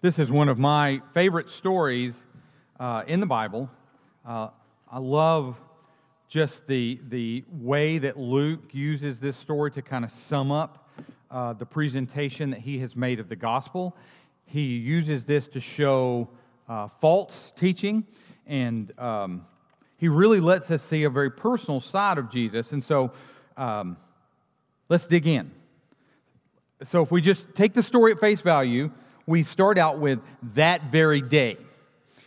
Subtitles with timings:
[0.00, 2.14] This is one of my favorite stories
[2.78, 3.68] uh, in the Bible.
[4.24, 4.50] Uh,
[4.88, 5.60] I love
[6.28, 10.88] just the, the way that Luke uses this story to kind of sum up
[11.32, 13.96] uh, the presentation that he has made of the gospel.
[14.46, 16.28] He uses this to show
[16.68, 18.06] uh, false teaching,
[18.46, 19.46] and um,
[19.96, 22.70] he really lets us see a very personal side of Jesus.
[22.70, 23.10] And so
[23.56, 23.96] um,
[24.88, 25.50] let's dig in.
[26.84, 28.92] So, if we just take the story at face value,
[29.28, 30.20] we start out with
[30.54, 31.58] that very day.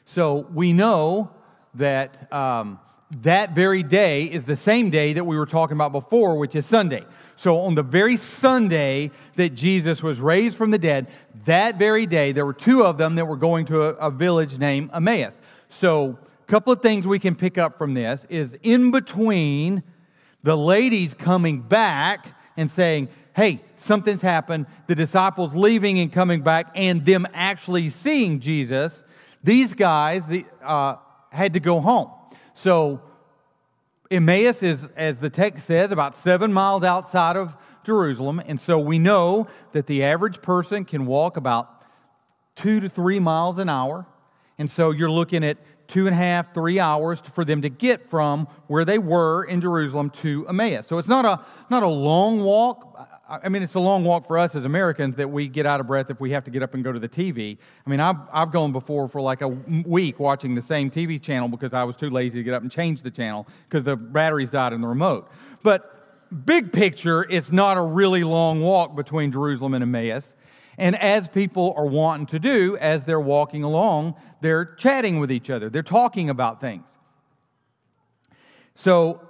[0.05, 1.31] So, we know
[1.73, 2.80] that um,
[3.21, 6.66] that very day is the same day that we were talking about before, which is
[6.66, 7.03] Sunday.
[7.38, 11.07] So, on the very Sunday that Jesus was raised from the dead,
[11.45, 14.59] that very day, there were two of them that were going to a, a village
[14.59, 15.40] named Emmaus.
[15.70, 19.81] So, a couple of things we can pick up from this is in between
[20.43, 26.71] the ladies coming back and saying, Hey, something's happened, the disciples leaving and coming back,
[26.76, 29.04] and them actually seeing Jesus,
[29.44, 30.24] these guys
[30.63, 30.96] uh,
[31.32, 32.12] had to go home.
[32.55, 33.02] So,
[34.12, 38.41] Emmaus is, as the text says, about seven miles outside of Jerusalem.
[38.46, 41.84] And so we know that the average person can walk about
[42.55, 44.05] two to three miles an hour.
[44.57, 48.09] And so you're looking at two and a half, three hours for them to get
[48.09, 50.87] from where they were in Jerusalem to Emmaus.
[50.87, 52.90] So it's not a, not a long walk.
[53.32, 55.87] I mean, it's a long walk for us as Americans that we get out of
[55.87, 57.57] breath if we have to get up and go to the TV.
[57.85, 61.48] I mean, I've, I've gone before for like a week watching the same TV channel
[61.48, 64.50] because I was too lazy to get up and change the channel because the batteries
[64.50, 65.31] died in the remote.
[65.63, 70.35] But big picture, it's not a really long walk between Jerusalem and Emmaus.
[70.78, 75.50] And as people are wanting to do, as they're walking along, they're chatting with each
[75.50, 76.97] other, they're talking about things.
[78.75, 79.22] So,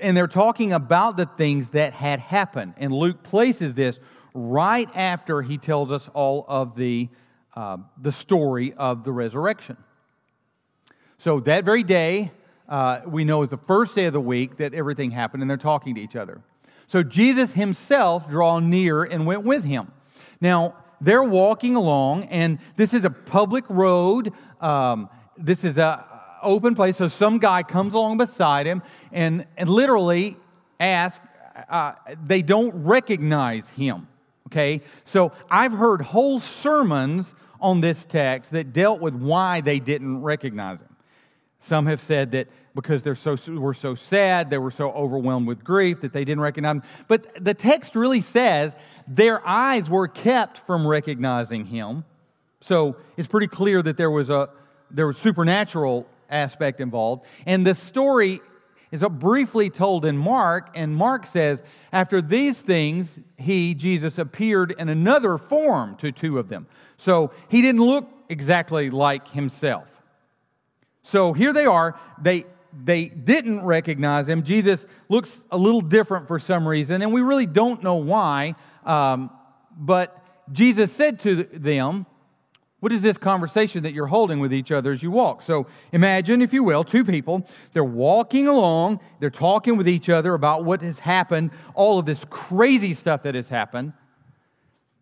[0.00, 2.74] and they're talking about the things that had happened.
[2.76, 3.98] And Luke places this
[4.34, 7.08] right after he tells us all of the,
[7.54, 9.76] uh, the story of the resurrection.
[11.18, 12.32] So, that very day,
[12.68, 15.56] uh, we know is the first day of the week that everything happened, and they're
[15.56, 16.42] talking to each other.
[16.86, 19.92] So, Jesus himself drew near and went with him.
[20.40, 24.32] Now, they're walking along, and this is a public road.
[24.60, 26.11] Um, this is a
[26.42, 26.96] open place.
[26.96, 28.82] So some guy comes along beside him
[29.12, 30.36] and, and literally
[30.80, 31.24] asks,
[31.68, 31.92] uh,
[32.24, 34.08] they don't recognize him.
[34.48, 34.82] Okay?
[35.04, 40.80] So I've heard whole sermons on this text that dealt with why they didn't recognize
[40.80, 40.96] him.
[41.60, 45.62] Some have said that because they're so, were so sad, they were so overwhelmed with
[45.62, 46.82] grief that they didn't recognize him.
[47.06, 48.74] But the text really says
[49.06, 52.04] their eyes were kept from recognizing him.
[52.60, 54.48] So it's pretty clear that there was a
[54.90, 57.26] there was supernatural aspect involved.
[57.46, 58.40] And the story
[58.90, 61.62] is briefly told in Mark, and Mark says,
[61.92, 66.66] After these things, he, Jesus, appeared in another form to two of them.
[66.98, 69.88] So he didn't look exactly like himself.
[71.02, 71.98] So here they are.
[72.20, 74.42] They, they didn't recognize him.
[74.42, 78.54] Jesus looks a little different for some reason, and we really don't know why.
[78.84, 79.30] Um,
[79.76, 80.22] but
[80.52, 82.06] Jesus said to them,
[82.82, 85.42] What is this conversation that you're holding with each other as you walk?
[85.42, 87.46] So imagine, if you will, two people.
[87.72, 92.18] They're walking along, they're talking with each other about what has happened, all of this
[92.28, 93.92] crazy stuff that has happened.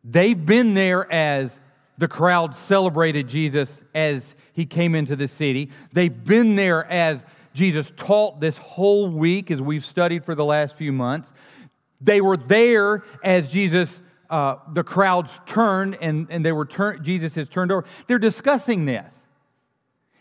[0.04, 1.58] They've been there as
[1.96, 5.70] the crowd celebrated Jesus as he came into the city.
[5.94, 7.24] They've been there as
[7.54, 11.32] Jesus taught this whole week, as we've studied for the last few months.
[11.98, 17.34] They were there as Jesus, uh, the crowds turned and, and they were turned, Jesus
[17.34, 17.84] has turned over.
[18.06, 19.12] They're discussing this.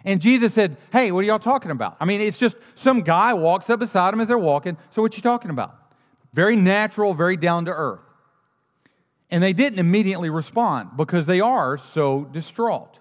[0.04, 1.96] And Jesus said, Hey, what are y'all talking about?
[2.00, 4.78] I mean, it's just some guy walks up beside him as they're walking.
[4.92, 5.76] So, what you talking about?
[6.34, 8.02] Very natural, very down to earth.
[9.30, 12.98] And they didn't immediately respond because they are so distraught.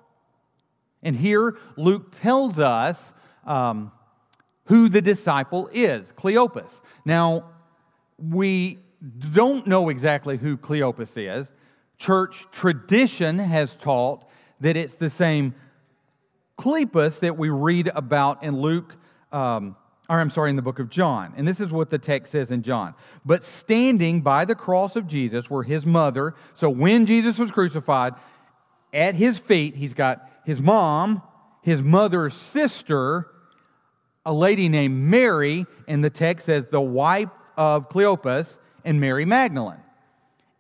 [1.03, 3.13] And here Luke tells us
[3.47, 3.93] um,
[4.65, 6.81] who the disciple is Cleopas.
[7.05, 7.51] Now,
[8.19, 8.81] we
[9.33, 11.53] don't know exactly who Cleopas is.
[11.99, 14.29] Church tradition has taught
[14.61, 15.55] that it's the same
[16.59, 18.97] Cleopas that we read about in Luke
[19.31, 19.77] um,
[20.09, 21.35] or I'm sorry, in the book of John.
[21.37, 22.95] And this is what the text says in John.
[23.27, 26.35] But standing by the cross of Jesus were his mother.
[26.55, 28.15] So when Jesus was crucified,
[28.93, 31.23] at his feet, he's got his mom,
[31.61, 33.27] his mother's sister,
[34.25, 37.29] a lady named Mary, and the text says the wife
[37.59, 39.81] of Cleopas, and Mary Magdalene.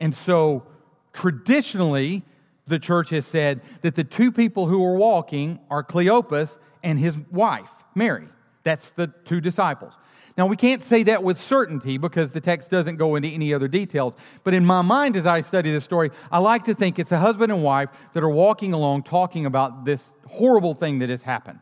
[0.00, 0.66] And so
[1.12, 2.22] traditionally,
[2.66, 7.16] the church has said that the two people who are walking are Cleopas and his
[7.30, 8.28] wife, Mary.
[8.62, 9.94] That's the two disciples.
[10.36, 13.66] Now, we can't say that with certainty because the text doesn't go into any other
[13.66, 14.14] details.
[14.44, 17.18] But in my mind, as I study this story, I like to think it's a
[17.18, 21.58] husband and wife that are walking along talking about this horrible thing that has happened.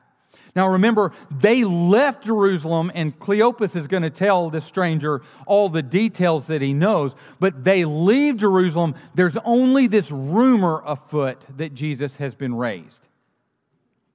[0.57, 5.83] Now, remember, they left Jerusalem, and Cleopas is going to tell this stranger all the
[5.83, 7.15] details that he knows.
[7.39, 8.95] But they leave Jerusalem.
[9.15, 13.07] There's only this rumor afoot that Jesus has been raised.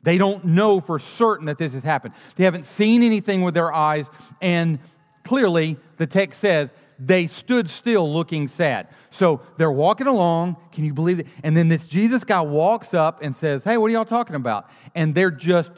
[0.02, 2.16] They don't know for certain that this has happened.
[2.36, 4.10] They haven't seen anything with their eyes,
[4.42, 4.80] and
[5.24, 8.88] clearly the text says they stood still looking sad.
[9.12, 10.58] So they're walking along.
[10.72, 11.28] Can you believe it?
[11.44, 14.70] And then this Jesus guy walks up and says, Hey, what are y'all talking about?
[14.96, 15.72] And they're just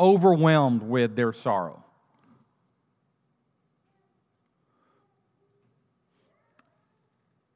[0.00, 1.84] overwhelmed with their sorrow.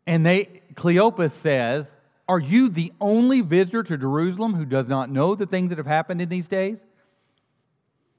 [0.07, 1.91] And they Cleopas says,
[2.29, 5.87] are you the only visitor to Jerusalem who does not know the things that have
[5.87, 6.85] happened in these days?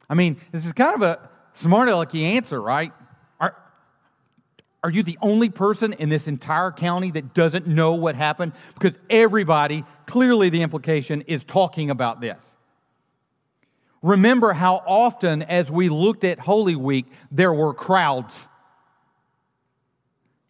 [0.09, 2.93] I mean, this is kind of a smart alecky answer, right?
[3.39, 3.55] Are,
[4.83, 8.53] are you the only person in this entire county that doesn't know what happened?
[8.75, 12.54] Because everybody, clearly the implication, is talking about this.
[14.05, 18.47] Remember how often, as we looked at Holy Week, there were crowds.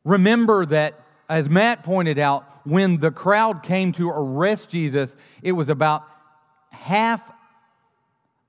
[0.03, 0.99] Remember that,
[1.29, 6.03] as Matt pointed out, when the crowd came to arrest Jesus, it was about
[6.71, 7.31] half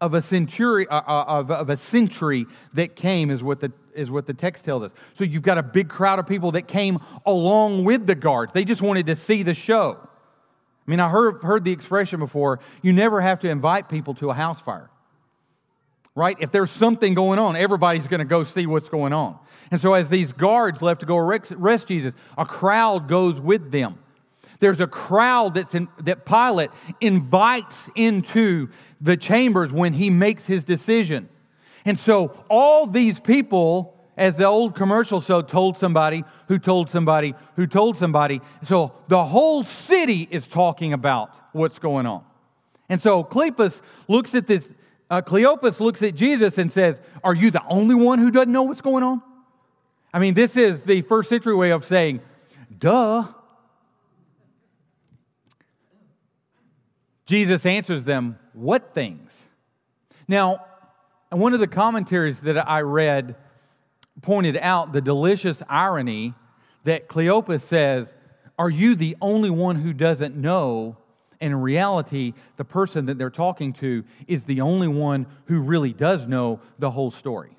[0.00, 2.44] of a century uh, uh, of, of a century
[2.74, 4.92] that came is what the is what the text tells us.
[5.14, 8.52] So you've got a big crowd of people that came along with the guards.
[8.52, 10.00] They just wanted to see the show.
[10.00, 14.30] I mean, I heard, heard the expression before you never have to invite people to
[14.30, 14.90] a house fire
[16.16, 16.36] right?
[16.40, 19.38] If there's something going on, everybody's going to go see what's going on.
[19.70, 23.98] And so, as these guards left to go arrest Jesus, a crowd goes with them.
[24.58, 26.70] There's a crowd that's in, that Pilate
[27.00, 28.70] invites into
[29.00, 31.28] the chambers when he makes his decision.
[31.84, 37.34] And so all these people, as the old commercial so told somebody who told somebody
[37.56, 42.24] who told somebody, so the whole city is talking about what's going on.
[42.88, 44.72] And so Cleopas looks at this,
[45.08, 48.64] uh, Cleopas looks at Jesus and says, Are you the only one who doesn't know
[48.64, 49.22] what's going on?
[50.12, 52.20] I mean, this is the first century way of saying,
[52.76, 53.26] duh.
[57.26, 59.46] Jesus answers them, What things?
[60.26, 60.64] Now,
[61.30, 63.36] one of the commentaries that I read
[64.22, 66.34] pointed out the delicious irony
[66.84, 68.14] that Cleopas says,
[68.58, 70.96] Are you the only one who doesn't know?
[71.40, 75.92] And in reality, the person that they're talking to is the only one who really
[75.92, 77.56] does know the whole story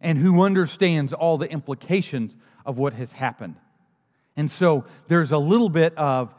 [0.00, 2.36] and who understands all the implications
[2.66, 3.56] of what has happened.
[4.36, 6.34] And so there's a little bit of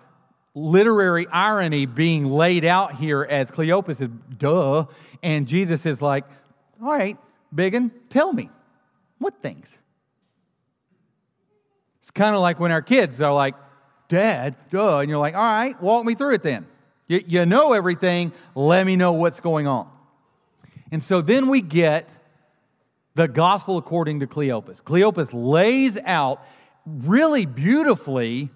[0.53, 4.85] literary irony being laid out here as Cleopas is, duh.
[5.23, 6.25] And Jesus is like,
[6.81, 7.17] all right,
[7.53, 8.49] Biggin, tell me,
[9.17, 9.75] what things?
[12.01, 13.55] It's kind of like when our kids are like,
[14.07, 14.99] Dad, duh.
[14.99, 16.67] And you're like, all right, walk me through it then.
[17.07, 19.89] You, you know everything, let me know what's going on.
[20.91, 22.09] And so then we get
[23.15, 24.81] the gospel according to Cleopas.
[24.81, 26.43] Cleopas lays out
[26.85, 28.49] really beautifully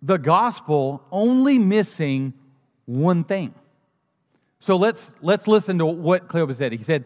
[0.00, 2.32] the gospel only missing
[2.86, 3.54] one thing.
[4.60, 6.72] So let's, let's listen to what Cleopas said.
[6.72, 7.04] He said,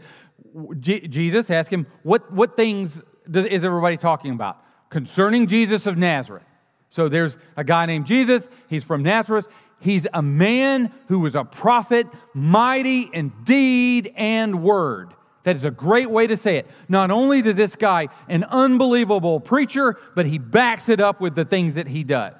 [0.79, 3.00] Jesus asked him, What, what things
[3.31, 4.62] does, is everybody talking about?
[4.90, 6.44] Concerning Jesus of Nazareth.
[6.93, 8.46] So there's a guy named Jesus.
[8.69, 9.49] He's from Nazareth.
[9.81, 15.15] He's a man who was a prophet, mighty in deed and word.
[15.44, 16.67] That is a great way to say it.
[16.91, 21.46] Not only is this guy an unbelievable preacher, but he backs it up with the
[21.46, 22.39] things that he does.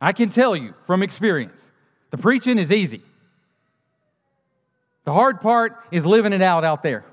[0.00, 1.62] I can tell you from experience,
[2.08, 3.02] the preaching is easy.
[5.04, 7.04] The hard part is living it out out there.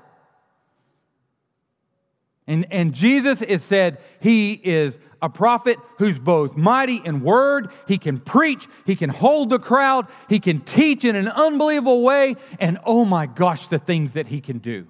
[2.46, 7.98] And, and Jesus is said he is a prophet who's both mighty in word, he
[7.98, 12.78] can preach, he can hold the crowd, he can teach in an unbelievable way, and
[12.84, 14.86] oh my gosh, the things that he can do.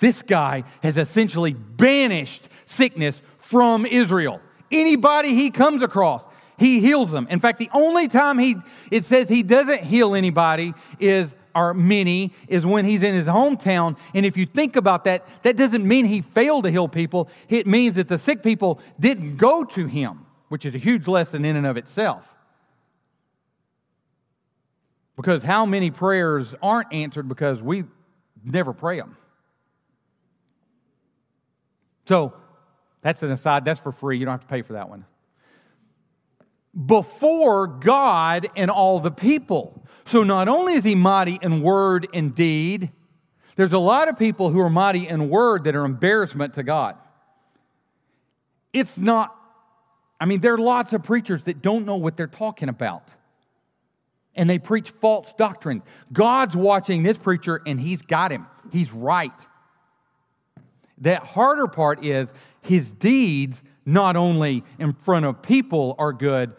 [0.00, 4.40] This guy has essentially banished sickness from Israel.
[4.70, 6.24] Anybody he comes across,
[6.58, 7.26] he heals them.
[7.30, 8.56] In fact, the only time he
[8.90, 13.98] it says he doesn't heal anybody is or many is when he's in his hometown.
[14.14, 17.28] And if you think about that, that doesn't mean he failed to heal people.
[17.48, 21.44] It means that the sick people didn't go to him, which is a huge lesson
[21.44, 22.34] in and of itself.
[25.16, 27.84] Because how many prayers aren't answered because we
[28.44, 29.16] never pray them?
[32.06, 32.34] So
[33.02, 34.18] that's an aside, that's for free.
[34.18, 35.04] You don't have to pay for that one.
[36.86, 39.82] Before God and all the people.
[40.06, 42.92] So not only is he mighty in word and deed,
[43.56, 46.96] there's a lot of people who are mighty in word that are embarrassment to God.
[48.72, 49.34] It's not,
[50.20, 53.02] I mean, there are lots of preachers that don't know what they're talking about.
[54.36, 55.82] And they preach false doctrines.
[56.12, 58.46] God's watching this preacher and he's got him.
[58.70, 59.46] He's right.
[60.98, 66.54] That harder part is his deeds, not only in front of people, are good,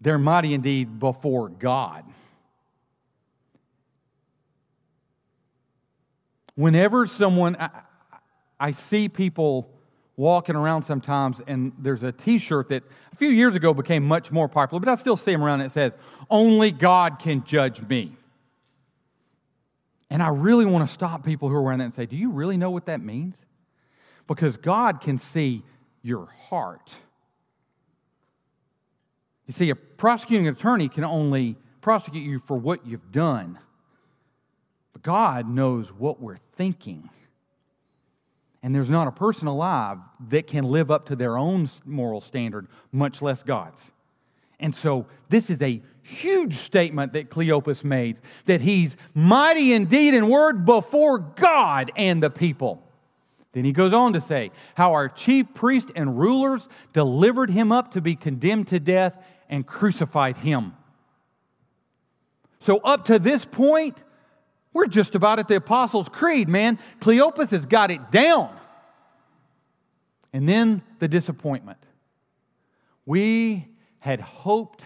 [0.00, 2.04] they're mighty indeed before God.
[6.54, 7.82] Whenever someone, I,
[8.58, 9.70] I see people
[10.16, 14.30] walking around sometimes, and there's a t shirt that a few years ago became much
[14.30, 15.62] more popular, but I still see them around.
[15.62, 15.92] It says,
[16.28, 18.12] Only God can judge me.
[20.10, 22.30] And I really want to stop people who are wearing that and say, Do you
[22.30, 23.36] really know what that means?
[24.26, 25.62] Because God can see
[26.02, 26.98] your heart.
[29.50, 33.58] You see, a prosecuting attorney can only prosecute you for what you've done,
[34.92, 37.10] but God knows what we're thinking.
[38.62, 42.68] And there's not a person alive that can live up to their own moral standard,
[42.92, 43.90] much less God's.
[44.60, 50.14] And so, this is a huge statement that Cleopas made that he's mighty in deed
[50.14, 52.86] and word before God and the people.
[53.50, 57.90] Then he goes on to say how our chief priest and rulers delivered him up
[57.94, 59.18] to be condemned to death
[59.50, 60.74] and crucified him.
[62.60, 64.02] So, up to this point,
[64.72, 66.78] we're just about at the Apostles' Creed, man.
[67.00, 68.56] Cleopas has got it down.
[70.32, 71.78] And then the disappointment.
[73.04, 73.66] We
[73.98, 74.84] had hoped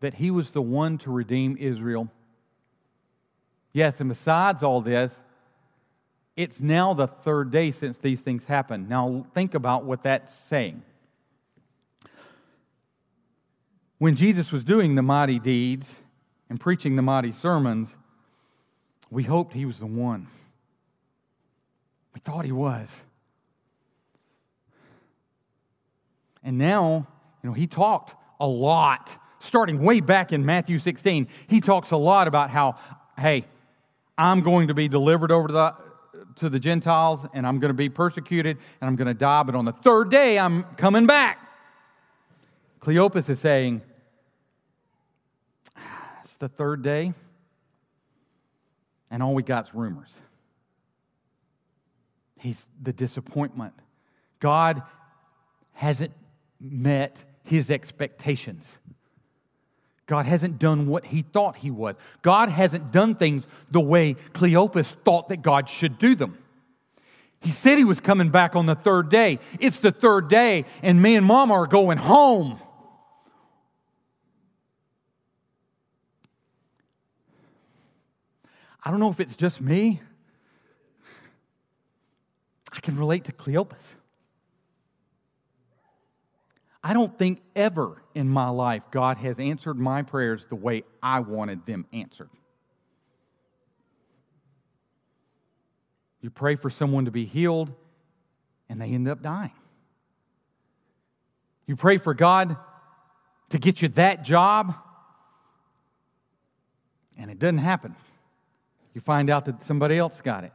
[0.00, 2.10] that he was the one to redeem Israel.
[3.72, 5.14] Yes, and besides all this,
[6.36, 8.88] it's now the third day since these things happened.
[8.88, 10.82] Now, think about what that's saying.
[14.00, 15.98] When Jesus was doing the mighty deeds
[16.48, 17.94] and preaching the mighty sermons,
[19.10, 20.26] we hoped he was the one.
[22.14, 22.88] We thought he was.
[26.42, 27.06] And now,
[27.42, 31.28] you know, he talked a lot, starting way back in Matthew 16.
[31.46, 32.76] He talks a lot about how,
[33.18, 33.44] hey,
[34.16, 35.74] I'm going to be delivered over to the,
[36.36, 39.54] to the Gentiles and I'm going to be persecuted and I'm going to die, but
[39.54, 41.38] on the third day I'm coming back.
[42.80, 43.82] Cleopas is saying,
[46.40, 47.14] the third day,
[49.10, 50.10] and all we got is rumors.
[52.38, 53.74] He's the disappointment.
[54.40, 54.82] God
[55.74, 56.12] hasn't
[56.58, 58.78] met his expectations.
[60.06, 61.94] God hasn't done what he thought he was.
[62.22, 66.38] God hasn't done things the way Cleopas thought that God should do them.
[67.40, 69.38] He said he was coming back on the third day.
[69.60, 72.58] It's the third day, and me and mama are going home.
[78.82, 80.00] I don't know if it's just me.
[82.72, 83.94] I can relate to Cleopas.
[86.82, 91.20] I don't think ever in my life God has answered my prayers the way I
[91.20, 92.30] wanted them answered.
[96.22, 97.72] You pray for someone to be healed,
[98.68, 99.52] and they end up dying.
[101.66, 102.56] You pray for God
[103.50, 104.74] to get you that job,
[107.18, 107.94] and it doesn't happen
[108.94, 110.52] you find out that somebody else got it.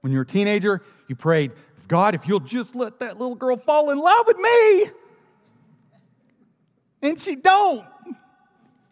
[0.00, 1.52] When you're a teenager, you prayed,
[1.88, 4.90] God, if you'll just let that little girl fall in love with me.
[7.02, 7.84] And she don't.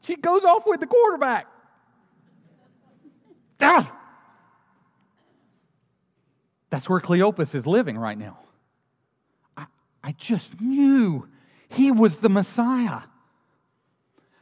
[0.02, 1.46] She goes off with the quarterback.
[3.60, 3.94] Ah!
[6.70, 8.38] That's where Cleopas is living right now.
[9.56, 9.66] I,
[10.02, 11.28] I just knew
[11.68, 13.02] he was the Messiah.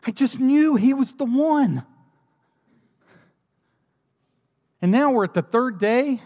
[0.06, 1.84] I just knew he was the one.
[4.82, 6.20] And now we're at the third day.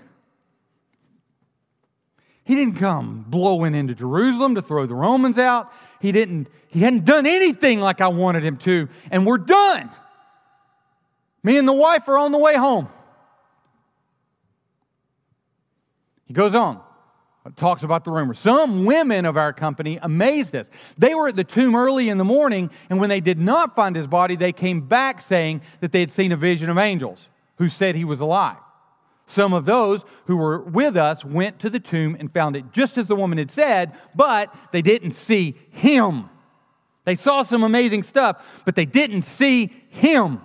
[2.44, 5.72] He didn't come blowing into Jerusalem to throw the Romans out.
[6.00, 8.88] He didn't, he hadn't done anything like I wanted him to.
[9.10, 9.90] And we're done.
[11.42, 12.88] Me and the wife are on the way home.
[16.26, 16.80] He goes on,
[17.56, 18.34] talks about the rumor.
[18.34, 20.70] Some women of our company amazed us.
[20.98, 23.96] They were at the tomb early in the morning, and when they did not find
[23.96, 27.26] his body, they came back saying that they had seen a vision of angels
[27.60, 28.56] who said he was alive.
[29.26, 32.96] Some of those who were with us went to the tomb and found it just
[32.96, 36.30] as the woman had said, but they didn't see him.
[37.04, 40.40] They saw some amazing stuff, but they didn't see him.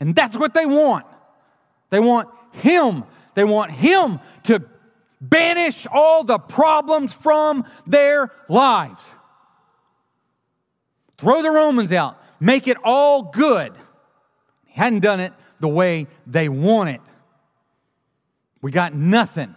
[0.00, 1.04] And that's what they want.
[1.90, 3.04] They want him.
[3.34, 4.64] They want him to
[5.20, 9.02] banish all the problems from their lives.
[11.18, 13.74] Throw the Romans out, make it all good.
[14.76, 17.00] Hadn't done it the way they want it.
[18.60, 19.54] We got nothing.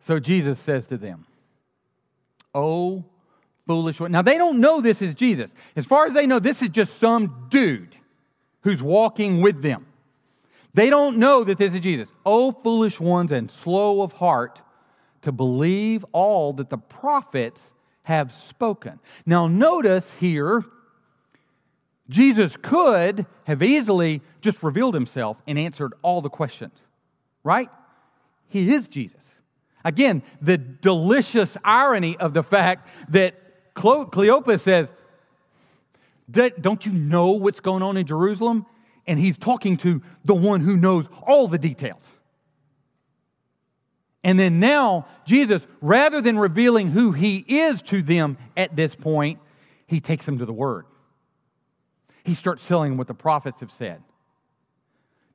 [0.00, 1.26] So Jesus says to them,
[2.54, 3.04] Oh,
[3.66, 4.10] foolish one.
[4.10, 5.54] Now, they don't know this is Jesus.
[5.76, 7.94] As far as they know, this is just some dude
[8.62, 9.86] who's walking with them.
[10.72, 12.10] They don't know that this is Jesus.
[12.24, 14.62] Oh, foolish ones and slow of heart
[15.20, 17.72] to believe all that the prophets
[18.10, 18.98] have spoken.
[19.24, 20.64] Now, notice here,
[22.08, 26.74] Jesus could have easily just revealed himself and answered all the questions,
[27.44, 27.68] right?
[28.48, 29.36] He is Jesus.
[29.84, 34.92] Again, the delicious irony of the fact that Cleopas says,
[36.28, 38.66] Don't you know what's going on in Jerusalem?
[39.06, 42.12] And he's talking to the one who knows all the details.
[44.22, 49.38] And then now, Jesus, rather than revealing who he is to them at this point,
[49.86, 50.84] he takes them to the Word.
[52.24, 54.02] He starts telling them what the prophets have said.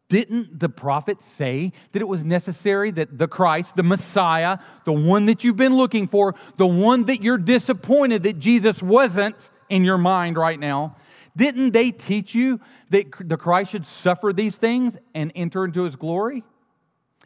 [0.08, 5.26] Didn't the prophets say that it was necessary that the Christ, the Messiah, the one
[5.26, 9.98] that you've been looking for, the one that you're disappointed that Jesus wasn't in your
[9.98, 10.96] mind right now,
[11.36, 12.60] didn't they teach you
[12.92, 16.44] that the Christ should suffer these things and enter into his glory?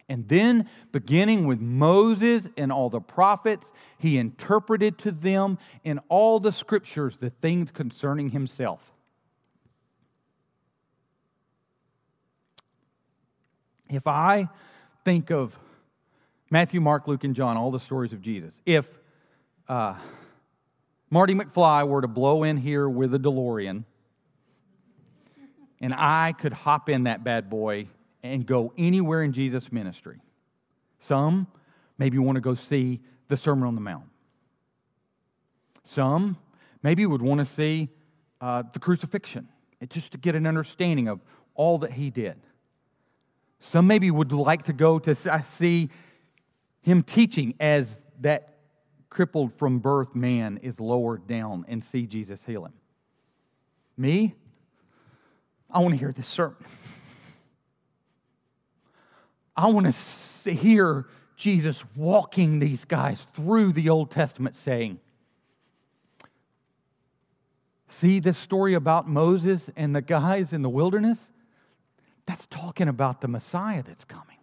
[0.09, 6.39] And then, beginning with Moses and all the prophets, he interpreted to them in all
[6.39, 8.91] the scriptures the things concerning himself.
[13.87, 14.49] If I
[15.05, 15.57] think of
[16.49, 18.89] Matthew, Mark, Luke, and John, all the stories of Jesus, if
[19.67, 19.93] uh,
[21.11, 23.83] Marty McFly were to blow in here with a DeLorean,
[25.81, 27.87] and I could hop in that bad boy
[28.23, 30.19] and go anywhere in Jesus' ministry.
[30.99, 31.47] Some
[31.97, 34.05] maybe want to go see the Sermon on the Mount.
[35.83, 36.37] Some
[36.83, 37.89] maybe would want to see
[38.41, 39.47] uh, the crucifixion,
[39.89, 41.21] just to get an understanding of
[41.55, 42.37] all that he did.
[43.59, 45.89] Some maybe would like to go to see
[46.81, 48.55] him teaching as that
[49.09, 52.73] crippled from birth man is lowered down and see Jesus heal him.
[53.97, 54.35] Me,
[55.69, 56.63] I want to hear this sermon.
[59.59, 59.93] I want
[60.45, 65.01] to hear Jesus walking these guys through the Old Testament saying,
[67.89, 71.29] See this story about Moses and the guys in the wilderness?
[72.25, 74.37] That's talking about the Messiah that's coming.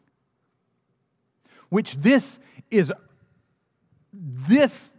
[1.70, 2.38] Which this
[2.70, 2.92] is,
[4.12, 4.92] this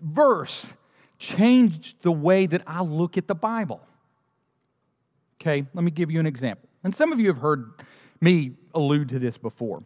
[0.00, 0.74] verse
[1.18, 3.80] changed the way that I look at the Bible.
[5.40, 6.68] Okay, let me give you an example.
[6.84, 7.72] And some of you have heard
[8.20, 9.82] me allude to this before.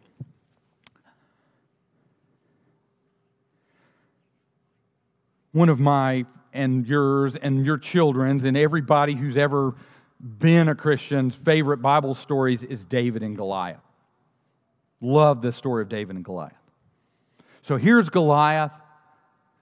[5.51, 9.75] One of my and yours and your children's and everybody who's ever
[10.19, 13.79] been a Christian's favorite Bible stories is David and Goliath.
[15.01, 16.53] Love the story of David and Goliath.
[17.61, 18.73] So here's Goliath.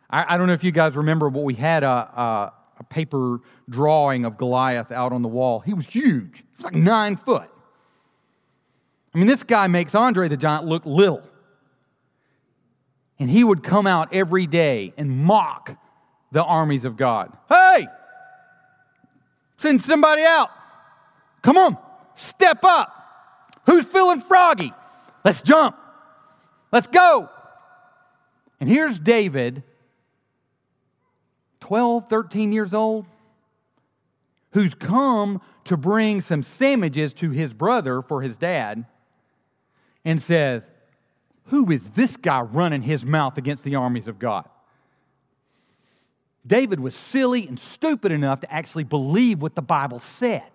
[0.10, 3.40] I, I don't know if you guys remember, but we had a, a, a, paper
[3.70, 5.60] drawing of Goliath out on the wall.
[5.60, 7.50] He was huge, he was like nine foot.
[9.14, 11.24] I mean, this guy makes Andre the Giant look little.
[13.20, 15.76] And he would come out every day and mock
[16.32, 17.36] the armies of God.
[17.50, 17.88] Hey,
[19.58, 20.52] Send somebody out.
[21.42, 21.78] Come on,
[22.14, 22.94] step up.
[23.66, 24.72] Who's feeling froggy?
[25.26, 25.76] Let's jump.
[26.72, 27.30] Let's go.
[28.60, 29.64] And here's David,
[31.60, 33.06] 12, 13 years old,
[34.52, 38.86] who's come to bring some sandwiches to his brother for his dad
[40.08, 40.66] and says,
[41.48, 44.48] Who is this guy running his mouth against the armies of God?
[46.46, 50.50] David was silly and stupid enough to actually believe what the Bible said.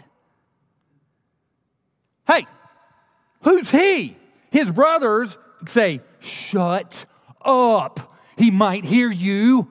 [2.26, 2.46] Hey,
[3.42, 4.16] who's he?
[4.50, 5.36] His brothers
[5.68, 7.04] say, Shut
[7.44, 8.16] up.
[8.38, 9.68] He might hear you.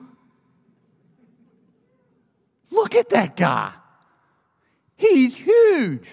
[2.70, 3.72] Look at that guy.
[4.94, 6.06] He's huge.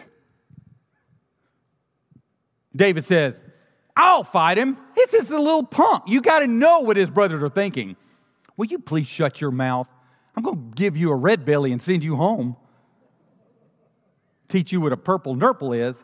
[2.75, 3.39] David says,
[4.01, 4.77] I'll fight him.
[4.95, 6.05] This is a little punk.
[6.07, 7.97] You got to know what his brothers are thinking.
[8.55, 9.89] Will you please shut your mouth?
[10.37, 12.55] I'm going to give you a red belly and send you home.
[14.47, 16.01] Teach you what a purple nurple is.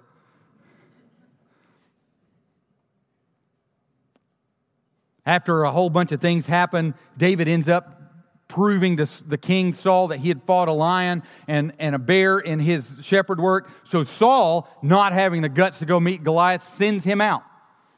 [5.25, 8.01] After a whole bunch of things happen, David ends up
[8.49, 12.39] proving to the king Saul that he had fought a lion and, and a bear
[12.39, 13.69] in his shepherd work.
[13.85, 17.43] So Saul, not having the guts to go meet Goliath, sends him out.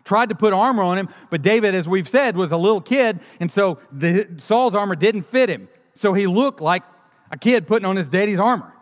[0.07, 3.19] Tried to put armor on him, but David, as we've said, was a little kid,
[3.41, 5.67] and so the, Saul's armor didn't fit him.
[5.95, 6.83] So he looked like
[7.29, 8.73] a kid putting on his daddy's armor.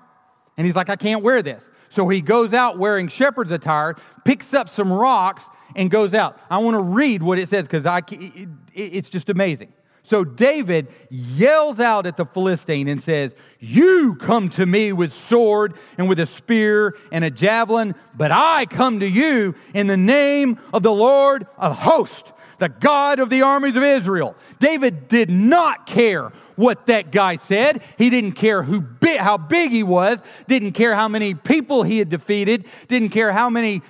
[0.55, 1.67] And he's like, I can't wear this.
[1.89, 5.43] So he goes out wearing shepherd's attire, picks up some rocks,
[5.75, 6.39] and goes out.
[6.47, 9.73] I want to read what it says because I, it, it's just amazing.
[10.05, 15.73] So David yells out at the Philistine and says, You come to me with sword
[15.97, 20.59] and with a spear and a javelin, but I come to you in the name
[20.71, 24.35] of the Lord of hosts, the God of the armies of Israel.
[24.59, 27.81] David did not care what that guy said.
[27.97, 28.85] He didn't care who
[29.17, 33.49] how big he was, didn't care how many people he had defeated, didn't care how
[33.49, 33.81] many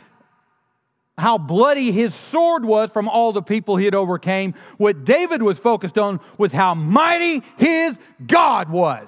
[1.17, 4.53] how bloody his sword was from all the people he had overcame.
[4.77, 9.07] What David was focused on was how mighty his God was.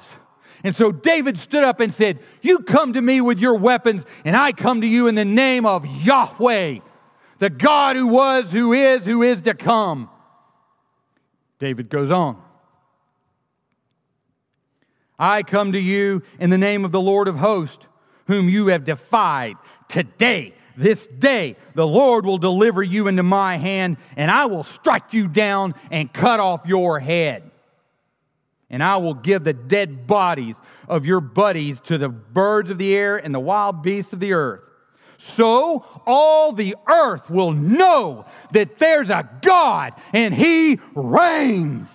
[0.63, 4.36] And so David stood up and said, You come to me with your weapons, and
[4.36, 6.80] I come to you in the name of Yahweh,
[7.39, 10.10] the God who was, who is, who is to come.
[11.60, 12.41] David goes on.
[15.20, 17.86] I come to you in the name of the Lord of hosts,
[18.28, 19.56] whom you have defied.
[19.88, 25.13] Today this day the Lord will deliver you into my hand, and I will strike
[25.13, 27.52] you down and cut off your head.
[28.70, 32.96] And I will give the dead bodies of your buddies to the birds of the
[32.96, 34.70] air and the wild beasts of the earth.
[35.18, 41.88] So all the earth will know that there's a God and He reigns.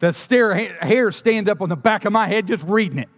[0.00, 3.08] The hair stands up on the back of my head just reading it.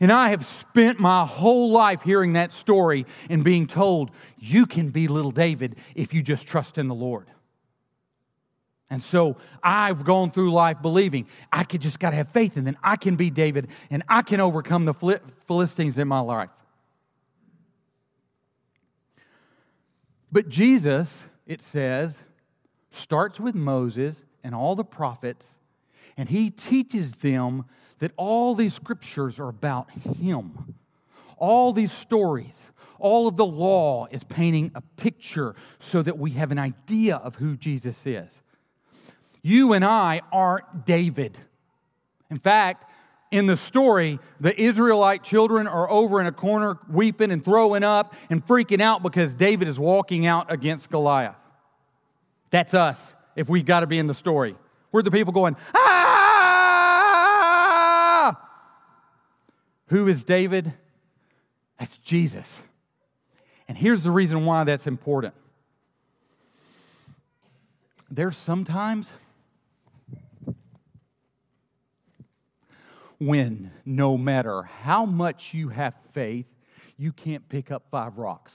[0.00, 4.88] And I have spent my whole life hearing that story and being told, you can
[4.88, 7.26] be little David if you just trust in the Lord.
[8.88, 12.66] And so I've gone through life believing I could just got to have faith and
[12.66, 14.94] then I can be David and I can overcome the
[15.46, 16.50] Philistines in my life.
[20.32, 22.18] But Jesus, it says,
[22.90, 25.58] starts with Moses and all the prophets,
[26.16, 27.64] and he teaches them
[28.00, 30.74] that all these scriptures are about Him.
[31.36, 36.50] All these stories, all of the law is painting a picture so that we have
[36.50, 38.42] an idea of who Jesus is.
[39.42, 41.38] You and I aren't David.
[42.30, 42.90] In fact,
[43.30, 48.14] in the story, the Israelite children are over in a corner weeping and throwing up
[48.28, 51.36] and freaking out because David is walking out against Goliath.
[52.50, 54.56] That's us if we've got to be in the story.
[54.92, 55.99] We're the people going, ah!
[59.90, 60.72] Who is David?
[61.78, 62.62] That's Jesus.
[63.66, 65.34] And here's the reason why that's important.
[68.08, 69.12] There's sometimes
[73.18, 76.46] when no matter how much you have faith,
[76.96, 78.52] you can't pick up five rocks.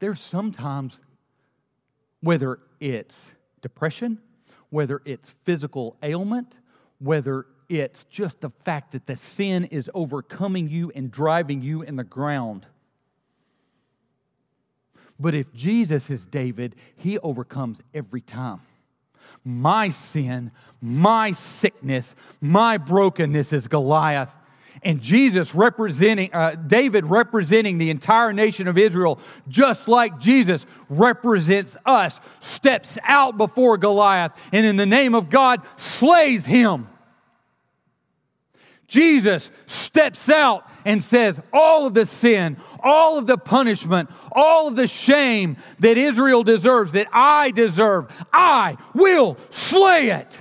[0.00, 0.98] There's sometimes,
[2.20, 4.18] whether it's depression,
[4.70, 6.54] whether it's physical ailment,
[6.98, 11.96] whether it's just the fact that the sin is overcoming you and driving you in
[11.96, 12.66] the ground.
[15.18, 18.60] But if Jesus is David, he overcomes every time.
[19.44, 20.50] My sin,
[20.80, 24.34] my sickness, my brokenness is Goliath
[24.82, 31.76] and Jesus representing, uh, David representing the entire nation of Israel, just like Jesus represents
[31.86, 36.88] us, steps out before Goliath and in the name of God slays him.
[38.88, 44.76] Jesus steps out and says, All of the sin, all of the punishment, all of
[44.76, 50.38] the shame that Israel deserves, that I deserve, I will slay it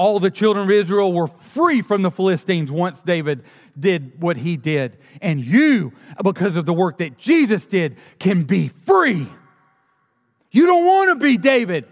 [0.00, 3.44] all the children of Israel were free from the Philistines once David
[3.78, 4.96] did what he did.
[5.20, 5.92] And you,
[6.24, 9.28] because of the work that Jesus did, can be free.
[10.50, 11.84] You don't want to be David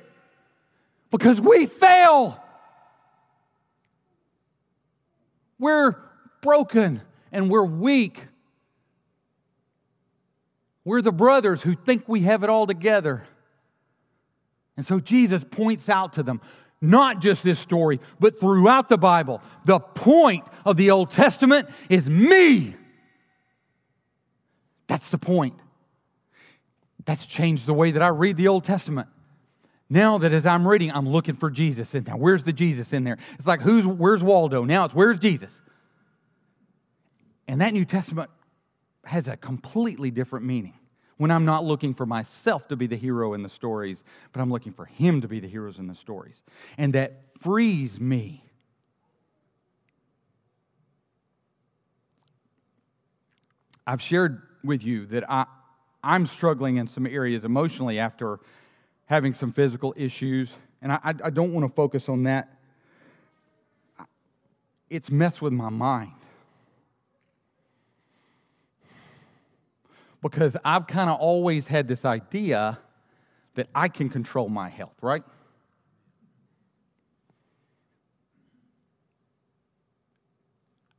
[1.11, 2.43] because we fail.
[5.59, 5.95] We're
[6.41, 8.25] broken and we're weak.
[10.83, 13.27] We're the brothers who think we have it all together.
[14.79, 16.41] And so Jesus points out to them
[16.81, 19.43] not just this story, but throughout the Bible.
[19.65, 22.75] The point of the Old Testament is me.
[24.87, 25.59] That's the point.
[27.05, 29.09] That's changed the way that I read the Old Testament.
[29.91, 31.95] Now that as I'm reading, I'm looking for Jesus.
[31.95, 33.19] And now where's the Jesus in there?
[33.39, 34.65] It's like who's where's Waldo?
[34.65, 35.61] Now it's where's Jesus?
[37.47, 38.31] And that New Testament
[39.05, 40.78] has a completely different meaning.
[41.19, 44.03] When I'm not looking for myself to be the hero in the stories,
[44.33, 46.41] but I'm looking for Him to be the heroes in the stories.
[46.79, 48.45] And that frees me.
[53.87, 55.47] I've shared with you that I,
[56.03, 58.39] I'm struggling in some areas emotionally after
[59.07, 60.53] having some physical issues,
[60.83, 62.55] and I, I don't want to focus on that.
[64.91, 66.13] It's messed with my mind.
[70.23, 72.79] Because I've kind of always had this idea
[73.55, 75.23] that I can control my health, right?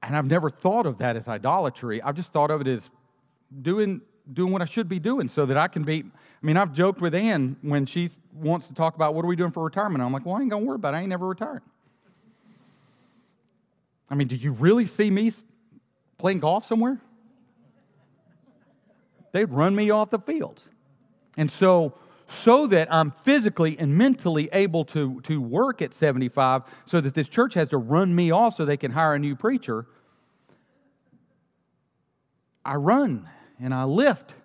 [0.01, 2.01] And I've never thought of that as idolatry.
[2.01, 2.89] I've just thought of it as
[3.61, 4.01] doing,
[4.31, 6.03] doing what I should be doing so that I can be.
[6.03, 9.35] I mean, I've joked with Ann when she wants to talk about what are we
[9.35, 10.03] doing for retirement.
[10.03, 10.97] I'm like, well, I ain't to worry about it.
[10.97, 11.61] I ain't never retired.
[14.09, 15.31] I mean, do you really see me
[16.17, 16.99] playing golf somewhere?
[19.31, 20.61] They'd run me off the field.
[21.37, 21.93] And so,
[22.27, 27.27] so that I'm physically and mentally able to, to work at 75, so that this
[27.27, 29.85] church has to run me off so they can hire a new preacher,
[32.63, 33.27] I run
[33.59, 34.35] and I lift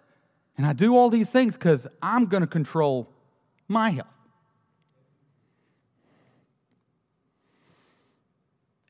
[0.56, 3.10] and I do all these things because I'm going to control
[3.68, 4.06] my health.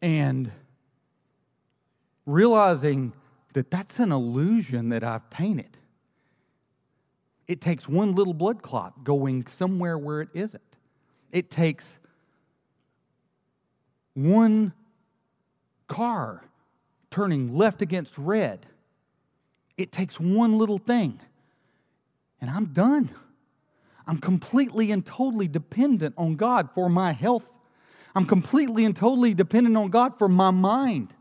[0.03, 0.53] And
[2.27, 3.13] realizing
[3.55, 5.79] that that's an illusion that I've painted.
[7.47, 10.63] It takes one little blood clot going somewhere where it isn't.
[11.31, 11.99] It takes
[14.15, 14.73] one
[15.89, 16.45] car
[17.11, 18.67] turning left against red.
[19.77, 21.21] It takes one little thing,
[22.41, 23.11] and I'm done.
[24.07, 27.45] I'm completely and totally dependent on God for my health.
[28.15, 31.15] I'm completely and totally dependent on God for my mind.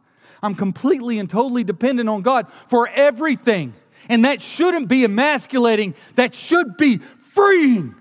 [0.43, 3.73] I'm completely and totally dependent on God for everything.
[4.09, 7.95] And that shouldn't be emasculating, that should be freeing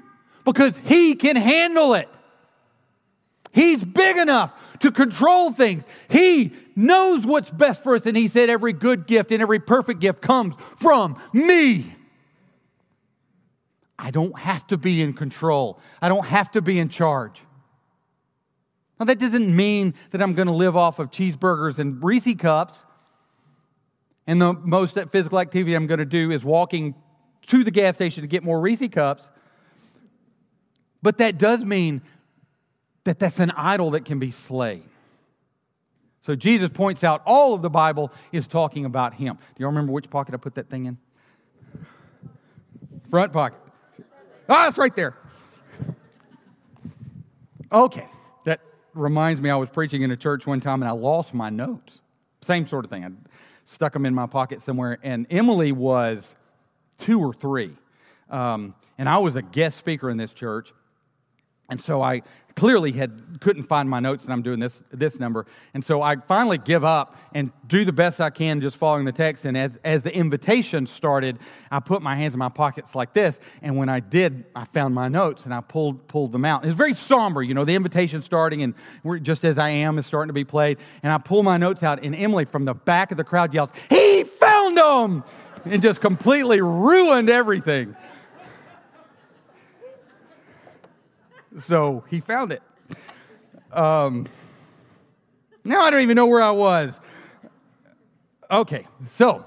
[0.45, 2.09] because He can handle it.
[3.53, 5.85] He's big enough to control things.
[6.09, 8.07] He knows what's best for us.
[8.07, 11.95] And He said, Every good gift and every perfect gift comes from me.
[13.99, 17.41] I don't have to be in control, I don't have to be in charge.
[18.99, 22.85] Now, that doesn't mean that I'm going to live off of cheeseburgers and Reese cups.
[24.27, 26.95] And the most physical activity I'm going to do is walking
[27.49, 29.29] to the gas station to get more Reese cups.
[31.03, 32.03] But that does mean
[33.05, 34.85] that that's an idol that can be slain.
[36.21, 39.35] So Jesus points out all of the Bible is talking about him.
[39.37, 40.99] Do y'all remember which pocket I put that thing in?
[43.11, 43.59] Front pocket.
[44.49, 45.17] Ah, it's right there.
[47.73, 48.07] Okay.
[48.45, 48.61] That
[48.95, 52.01] reminds me, I was preaching in a church one time and I lost my notes.
[52.41, 53.05] Same sort of thing.
[53.05, 53.11] I
[53.65, 54.99] stuck them in my pocket somewhere.
[55.03, 56.35] And Emily was
[56.99, 57.73] two or three.
[58.31, 60.73] Um, and I was a guest speaker in this church.
[61.73, 62.23] And so I
[62.55, 65.47] clearly had couldn't find my notes and I'm doing this this number.
[65.73, 69.13] And so I finally give up and do the best I can just following the
[69.13, 69.47] text.
[69.47, 71.39] And as, as the invitation started,
[71.71, 73.41] I put my hands in my pockets like this.
[73.63, 76.63] And when I did, I found my notes and I pulled pulled them out.
[76.63, 79.99] It was very somber, you know, the invitation starting and we're just as I am
[79.99, 80.79] is starting to be played.
[81.03, 83.71] And I pull my notes out, and Emily from the back of the crowd yells,
[83.89, 85.25] He found them!
[85.65, 87.97] And just completely ruined everything.
[91.59, 92.63] So he found it.
[93.73, 94.27] Um,
[95.65, 97.01] now I don't even know where I was.
[98.51, 99.45] Okay, so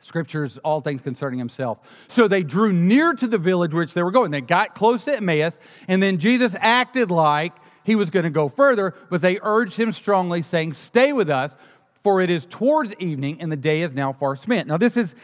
[0.00, 1.78] scriptures, all things concerning himself.
[2.08, 4.30] So they drew near to the village which they were going.
[4.30, 7.52] They got close to Emmaus, and then Jesus acted like
[7.84, 11.56] he was going to go further, but they urged him strongly, saying, Stay with us,
[12.02, 14.68] for it is towards evening, and the day is now far spent.
[14.68, 15.14] Now, this is.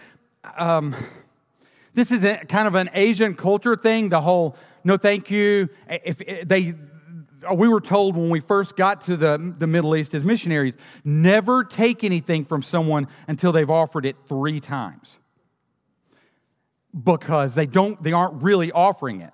[0.56, 0.94] Um,
[1.92, 5.68] this is a, kind of an Asian culture thing, the whole no thank you.
[5.88, 6.74] Eh, if eh, they,
[7.48, 10.74] uh, we were told when we first got to the, the Middle East as missionaries,
[11.04, 15.18] never take anything from someone until they've offered it three times.
[17.04, 19.32] Because they don't, they aren't really offering it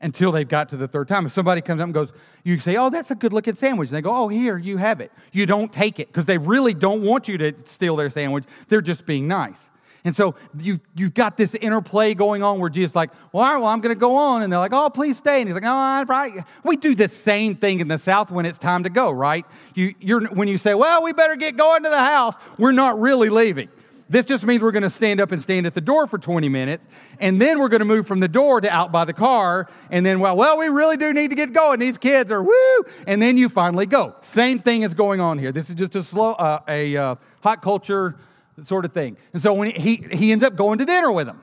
[0.00, 1.26] until they've got to the third time.
[1.26, 2.12] If somebody comes up and goes,
[2.42, 3.90] you say, Oh, that's a good looking sandwich.
[3.90, 5.12] And they go, Oh, here, you have it.
[5.32, 8.44] You don't take it because they really don't want you to steal their sandwich.
[8.68, 9.70] They're just being nice.
[10.04, 13.58] And so you, you've got this interplay going on where Jesus like, well, all right,
[13.58, 14.42] well, I'm going to go on.
[14.42, 15.40] And they're like, oh, please stay.
[15.40, 16.44] And he's like, oh, right.
[16.64, 19.44] We do the same thing in the South when it's time to go, right?
[19.74, 22.98] You, you're, when you say, well, we better get going to the house, we're not
[22.98, 23.68] really leaving.
[24.10, 26.48] This just means we're going to stand up and stand at the door for 20
[26.48, 26.84] minutes,
[27.20, 30.04] and then we're going to move from the door to out by the car, and
[30.04, 31.78] then, well, well, we really do need to get going.
[31.78, 34.16] These kids are woo, and then you finally go.
[34.20, 35.52] Same thing is going on here.
[35.52, 38.16] This is just a slow, uh, a uh, hot culture
[38.64, 39.16] sort of thing.
[39.32, 41.42] And so when he, he ends up going to dinner with them.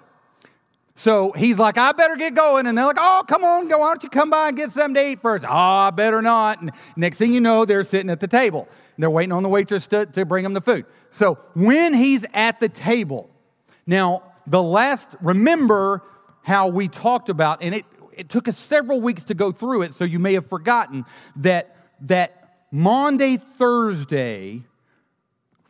[0.96, 2.66] So he's like, I better get going.
[2.66, 3.78] And they're like, oh, come on, go.
[3.78, 5.46] Why don't you come by and get something to eat first?
[5.46, 6.60] Oh, I better not.
[6.60, 8.68] And next thing you know, they're sitting at the table.
[8.98, 10.86] They're waiting on the waitress to, to bring them the food.
[11.12, 13.30] So when he's at the table,
[13.86, 16.02] now the last, remember
[16.42, 19.94] how we talked about, and it, it took us several weeks to go through it,
[19.94, 24.64] so you may have forgotten that, that Monday, Thursday,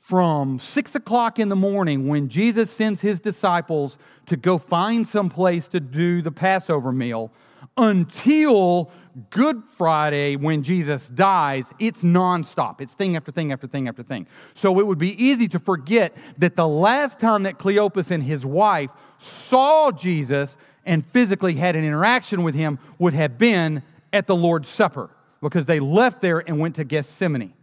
[0.08, 5.30] from six o'clock in the morning when Jesus sends his disciples to go find some
[5.30, 7.30] place to do the Passover meal
[7.76, 8.90] until
[9.32, 12.80] Good Friday when Jesus dies, it's nonstop.
[12.80, 14.28] It's thing after thing after thing after thing.
[14.54, 18.46] So it would be easy to forget that the last time that Cleopas and his
[18.46, 24.36] wife saw Jesus and physically had an interaction with him would have been at the
[24.36, 25.10] Lord's Supper
[25.42, 27.54] because they left there and went to Gethsemane.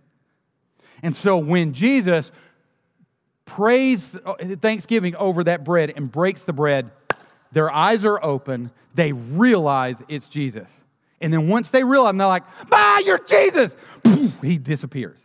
[1.04, 2.32] And so when Jesus
[3.44, 6.90] prays uh, thanksgiving over that bread and breaks the bread,
[7.52, 8.70] their eyes are open.
[8.94, 10.70] They realize it's Jesus.
[11.20, 13.76] And then once they realize, they're like, Bah, you're Jesus.
[14.42, 15.18] He disappears.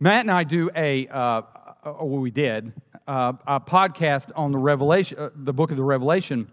[0.00, 1.42] Matt and I do a, uh, uh
[1.84, 2.72] well, we did,
[3.06, 6.50] uh, a podcast on the Revelation, uh, the book of the Revelation.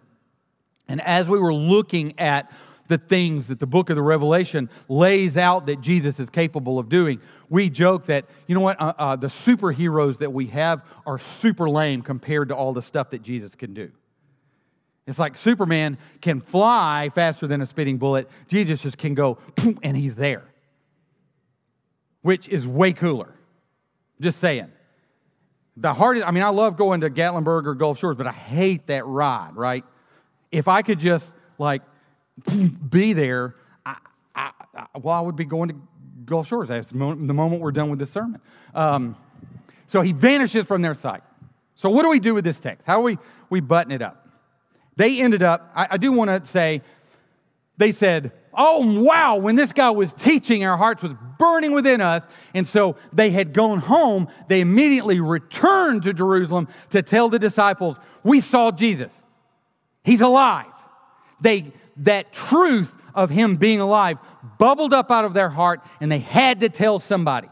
[0.89, 2.51] And as we were looking at
[2.87, 6.89] the things that the book of the Revelation lays out that Jesus is capable of
[6.89, 7.21] doing.
[7.49, 11.69] We joke that, you know what, uh, uh, the superheroes that we have are super
[11.69, 13.91] lame compared to all the stuff that Jesus can do.
[15.05, 19.37] It's like Superman can fly faster than a speeding bullet, Jesus just can go,
[19.83, 20.43] and he's there,
[22.21, 23.33] which is way cooler.
[24.21, 24.71] Just saying.
[25.75, 28.87] The hardest, I mean, I love going to Gatlinburg or Gulf Shores, but I hate
[28.87, 29.83] that ride, right?
[30.51, 31.81] If I could just like
[32.89, 33.97] be there, I,
[34.35, 35.75] I, I, well, I would be going to
[36.25, 36.69] Gulf Shores.
[36.69, 38.41] That's the moment we're done with this sermon.
[38.73, 39.15] Um,
[39.87, 41.21] so he vanishes from their sight.
[41.75, 42.87] So what do we do with this text?
[42.87, 43.17] How do we,
[43.49, 44.27] we button it up?
[44.95, 46.81] They ended up, I, I do want to say,
[47.77, 52.27] they said, Oh, wow, when this guy was teaching, our hearts was burning within us.
[52.53, 54.27] And so they had gone home.
[54.47, 59.11] They immediately returned to Jerusalem to tell the disciples, We saw Jesus.
[60.03, 60.67] He's alive.
[61.41, 64.17] They, that truth of him being alive
[64.57, 67.49] bubbled up out of their heart and they had to tell somebody.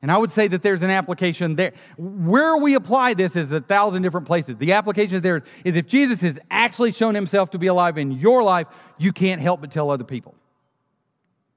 [0.00, 1.72] And I would say that there's an application there.
[1.96, 4.56] Where we apply this is a thousand different places.
[4.56, 8.44] The application there is if Jesus has actually shown himself to be alive in your
[8.44, 10.36] life, you can't help but tell other people.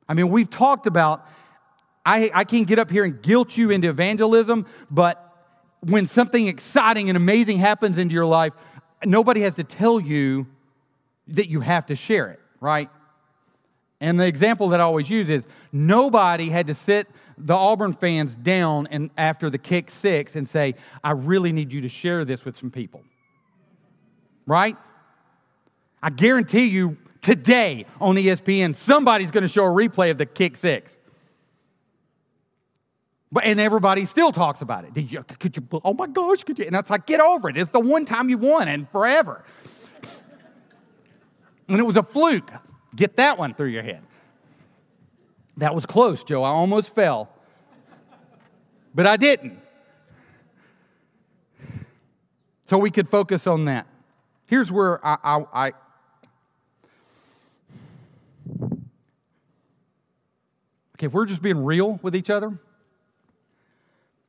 [0.10, 1.28] I mean, we've talked about,
[2.04, 5.28] I, I can't get up here and guilt you into evangelism, but
[5.82, 8.54] when something exciting and amazing happens into your life,
[9.06, 10.48] nobody has to tell you
[11.36, 12.90] that you have to share it, right?
[14.00, 18.36] And the example that I always use is nobody had to sit the Auburn fans
[18.36, 22.46] down and after the kick six and say, I really need you to share this
[22.46, 23.02] with some people.
[24.46, 24.76] Right?
[26.02, 30.58] I guarantee you today on ESPN, somebody's going to show a replay of the kick
[30.58, 30.98] six.
[33.32, 34.94] But, and everybody still talks about it.
[34.94, 36.66] Did you, could you, oh my gosh, could you?
[36.66, 37.58] And it's like, get over it.
[37.58, 39.46] It's the one time you won and forever
[41.72, 42.52] and it was a fluke.
[42.96, 44.04] Get that one through your head.
[45.58, 46.44] That was close, Joe.
[46.44, 47.30] I almost fell,
[48.94, 49.60] but I didn't.
[52.66, 53.88] So we could focus on that.
[54.48, 55.72] Here's where I, I, I
[60.96, 62.60] Okay, if we're just being real with each other,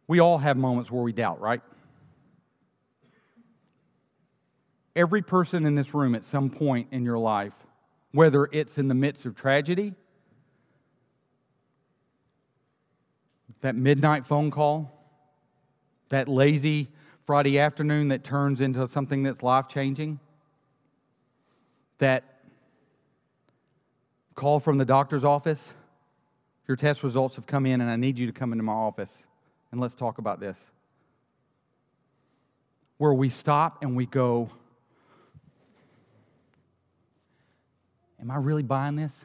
[0.08, 1.60] we all have moments where we doubt, right?
[4.94, 7.54] Every person in this room at some point in your life,
[8.12, 9.94] whether it's in the midst of tragedy,
[13.60, 14.98] that midnight phone call,
[16.08, 16.88] that lazy
[17.24, 20.18] Friday afternoon that turns into something that's life changing,
[21.98, 22.24] that
[24.34, 25.60] call from the doctor's office,
[26.66, 29.24] your test results have come in and I need you to come into my office
[29.70, 30.58] and let's talk about this.
[32.98, 34.50] Where we stop and we go,
[38.22, 39.24] Am I really buying this?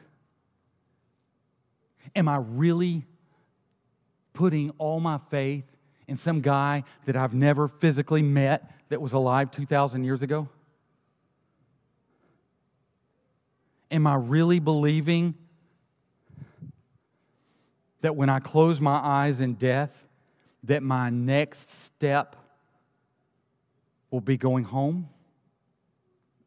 [2.16, 3.06] Am I really
[4.32, 5.64] putting all my faith
[6.08, 10.48] in some guy that I've never physically met that was alive 2,000 years ago?
[13.90, 15.34] Am I really believing
[18.00, 20.06] that when I close my eyes in death,
[20.64, 22.36] that my next step
[24.10, 25.08] will be going home?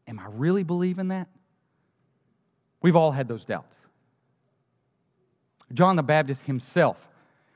[0.07, 1.29] Am I really believing that?
[2.81, 3.75] We've all had those doubts.
[5.73, 7.07] John the Baptist himself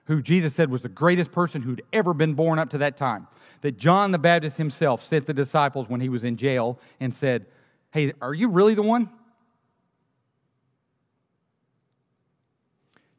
[0.05, 3.28] who Jesus said was the greatest person who'd ever been born up to that time,
[3.61, 7.45] that John the Baptist himself sent the disciples when he was in jail and said,
[7.91, 9.09] Hey, are you really the one?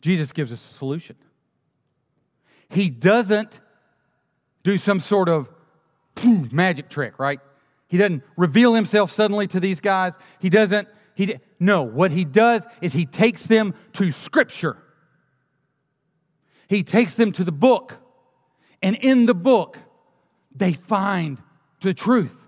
[0.01, 1.17] Jesus gives us a solution.
[2.69, 3.59] He doesn't
[4.63, 5.49] do some sort of
[6.25, 7.41] magic trick, right?
[7.89, 10.15] He doesn't reveal himself suddenly to these guys.
[10.39, 14.77] He doesn't, he, no, what he does is he takes them to Scripture.
[16.69, 17.97] He takes them to the book.
[18.83, 19.79] And in the book,
[20.55, 21.41] they find
[21.81, 22.39] the truth.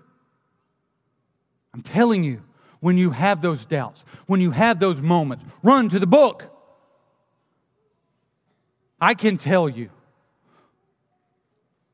[1.73, 2.43] I'm telling you,
[2.79, 6.55] when you have those doubts, when you have those moments, run to the book.
[9.01, 9.89] I can tell you,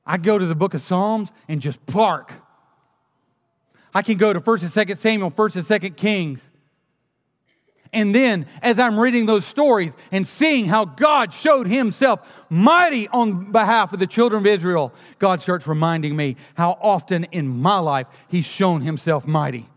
[0.06, 2.34] I go to the book of Psalms and just bark.
[3.94, 6.50] I can go to 1st and 2nd Samuel, 1st and 2nd Kings.
[7.94, 13.52] And then, as I'm reading those stories and seeing how God showed himself mighty on
[13.52, 18.08] behalf of the children of Israel, God starts reminding me how often in my life
[18.28, 19.70] he's shown himself mighty.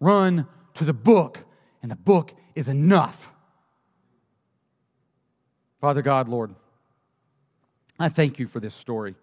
[0.00, 1.44] Run to the book,
[1.82, 3.30] and the book is enough.
[5.80, 6.54] Father God, Lord,
[7.98, 9.16] I thank you for this story.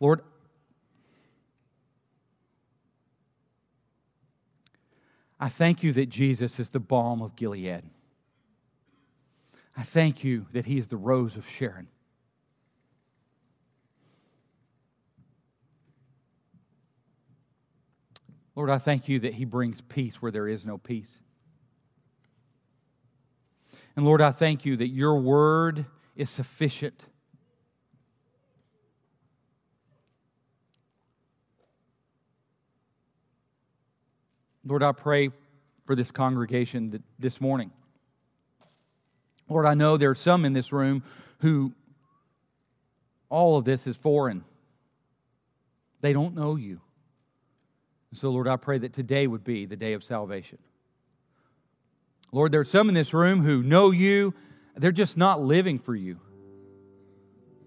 [0.00, 0.22] Lord,
[5.42, 7.82] I thank you that Jesus is the balm of Gilead.
[9.76, 11.88] I thank you that he is the rose of Sharon.
[18.54, 21.18] Lord, I thank you that he brings peace where there is no peace.
[23.96, 27.06] And Lord, I thank you that your word is sufficient.
[34.64, 35.30] Lord, I pray
[35.86, 37.70] for this congregation this morning.
[39.48, 41.02] Lord, I know there are some in this room
[41.40, 41.72] who
[43.28, 44.44] all of this is foreign.
[46.00, 46.80] They don't know you.
[48.14, 50.58] So, Lord, I pray that today would be the day of salvation.
[52.30, 54.34] Lord, there are some in this room who know you,
[54.76, 56.18] they're just not living for you.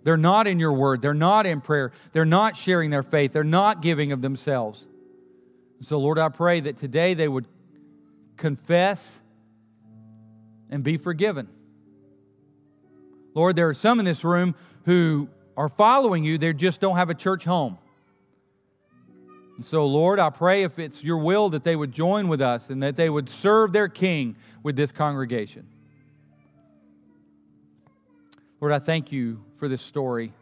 [0.04, 3.44] They're not in your word, they're not in prayer, they're not sharing their faith, they're
[3.44, 4.86] not giving of themselves.
[5.82, 7.46] So, Lord, I pray that today they would
[8.38, 9.22] confess
[10.70, 11.48] and be forgiven.
[13.34, 14.56] Lord, there are some in this room
[14.86, 17.78] who are following you, they just don't have a church home.
[19.56, 22.70] And so, Lord, I pray if it's your will that they would join with us
[22.70, 25.68] and that they would serve their King with this congregation.
[28.60, 30.34] Lord, I thank you for this story.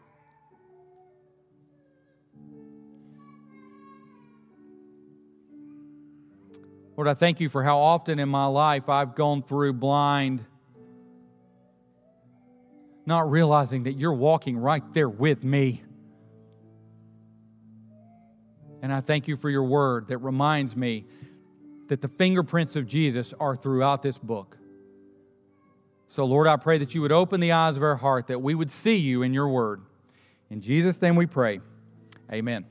[6.95, 10.45] Lord, I thank you for how often in my life I've gone through blind,
[13.05, 15.81] not realizing that you're walking right there with me.
[18.81, 21.05] And I thank you for your word that reminds me
[21.87, 24.57] that the fingerprints of Jesus are throughout this book.
[26.07, 28.53] So, Lord, I pray that you would open the eyes of our heart, that we
[28.53, 29.81] would see you in your word.
[30.51, 31.59] In Jesus' name we pray.
[32.31, 32.65] Amen.